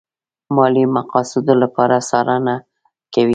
[0.55, 2.55] ماليې مقاصدو لپاره څارنه
[3.13, 3.29] کوي.